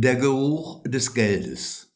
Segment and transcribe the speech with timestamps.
[0.00, 1.92] Der Geruch des Geldes.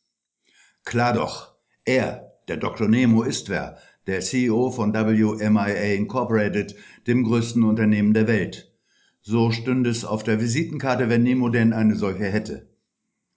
[0.85, 1.55] Klar doch,
[1.85, 2.89] er, der Dr.
[2.89, 3.79] Nemo ist wer,
[4.09, 6.75] der CEO von WMIA Incorporated,
[7.07, 8.77] dem größten Unternehmen der Welt.
[9.21, 12.75] So stünde es auf der Visitenkarte, wenn Nemo denn eine solche hätte.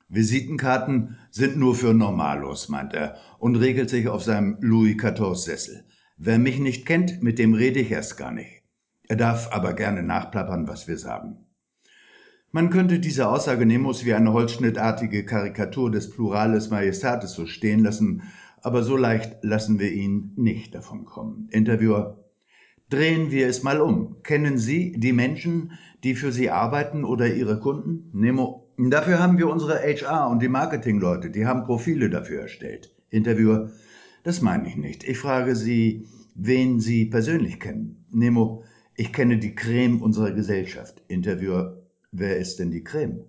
[0.07, 5.85] Visitenkarten sind nur für Normalos, meint er und regelt sich auf seinem Louis XIV-Sessel.
[6.17, 8.63] Wer mich nicht kennt, mit dem rede ich erst gar nicht.
[9.03, 11.45] Er darf aber gerne nachplappern, was wir sagen.
[12.55, 18.21] Man könnte diese Aussage Nemos wie eine holzschnittartige Karikatur des Plurales Majestatis so stehen lassen,
[18.61, 21.49] aber so leicht lassen wir ihn nicht davon kommen.
[21.51, 22.23] Interviewer
[22.89, 24.23] Drehen wir es mal um.
[24.23, 25.73] Kennen Sie die Menschen,
[26.05, 28.09] die für Sie arbeiten oder Ihre Kunden?
[28.13, 28.69] Nemo.
[28.77, 32.95] Dafür haben wir unsere HR und die Marketingleute, die haben Profile dafür erstellt.
[33.09, 33.71] Interviewer.
[34.23, 35.03] Das meine ich nicht.
[35.03, 38.05] Ich frage Sie, wen Sie persönlich kennen.
[38.11, 38.63] Nemo.
[38.95, 41.03] Ich kenne die Creme unserer Gesellschaft.
[41.09, 41.84] Interviewer.
[42.17, 43.25] Wer ist denn die Creme?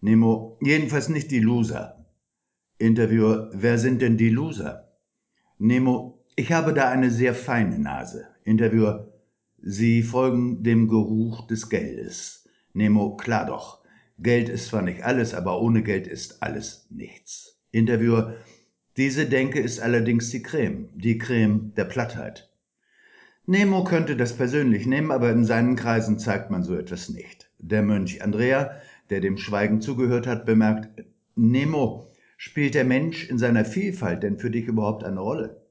[0.00, 2.06] Nemo, jedenfalls nicht die Loser.
[2.78, 4.92] Interviewer, wer sind denn die Loser?
[5.58, 8.28] Nemo, ich habe da eine sehr feine Nase.
[8.44, 9.12] Interviewer,
[9.60, 12.48] Sie folgen dem Geruch des Geldes.
[12.74, 13.82] Nemo, klar doch.
[14.20, 17.60] Geld ist zwar nicht alles, aber ohne Geld ist alles nichts.
[17.72, 18.36] Interviewer,
[18.96, 22.48] diese Denke ist allerdings die Creme, die Creme der Plattheit.
[23.46, 27.47] Nemo könnte das persönlich nehmen, aber in seinen Kreisen zeigt man so etwas nicht.
[27.58, 28.70] Der Mönch Andrea,
[29.10, 34.50] der dem Schweigen zugehört hat, bemerkt, Nemo, spielt der Mensch in seiner Vielfalt denn für
[34.50, 35.62] dich überhaupt eine Rolle?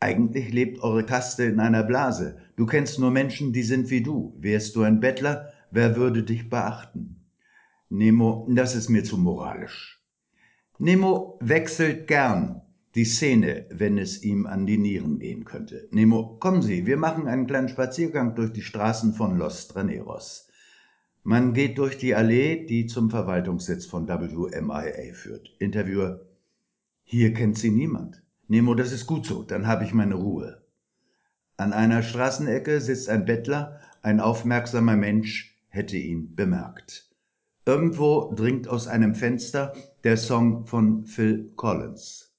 [0.00, 2.38] Eigentlich lebt eure Kaste in einer Blase.
[2.56, 4.34] Du kennst nur Menschen, die sind wie du.
[4.38, 7.26] Wärst du ein Bettler, wer würde dich beachten?
[7.90, 10.02] Nemo, das ist mir zu moralisch.
[10.78, 12.62] Nemo wechselt gern
[12.94, 15.86] die Szene, wenn es ihm an die Nieren gehen könnte.
[15.90, 20.49] Nemo, kommen Sie, wir machen einen kleinen Spaziergang durch die Straßen von Los Traneros.
[21.22, 25.54] Man geht durch die Allee, die zum Verwaltungssitz von WMIA führt.
[25.58, 26.20] Interviewer,
[27.04, 28.22] hier kennt sie niemand.
[28.48, 30.62] Nemo, das ist gut so, dann habe ich meine Ruhe.
[31.58, 37.10] An einer Straßenecke sitzt ein Bettler, ein aufmerksamer Mensch hätte ihn bemerkt.
[37.66, 42.32] Irgendwo dringt aus einem Fenster der Song von Phil Collins.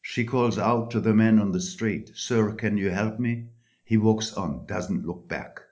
[0.00, 3.50] She calls out to the man on the street, Sir, can you help me?
[3.84, 5.65] He walks on, doesn't look back.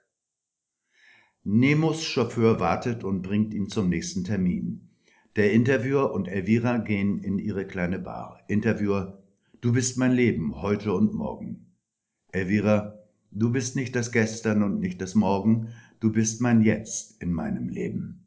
[1.47, 4.89] Nemos Chauffeur wartet und bringt ihn zum nächsten Termin.
[5.35, 8.39] Der Interviewer und Elvira gehen in ihre kleine Bar.
[8.47, 9.21] Interviewer,
[9.61, 11.67] du bist mein Leben, heute und morgen.
[12.31, 12.97] Elvira,
[13.29, 15.67] du bist nicht das Gestern und nicht das Morgen,
[15.99, 18.25] du bist mein Jetzt in meinem Leben.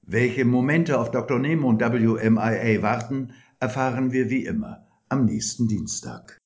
[0.00, 1.38] Welche Momente auf Dr.
[1.38, 6.38] Nemo und WMIA warten, erfahren wir wie immer am nächsten Dienstag.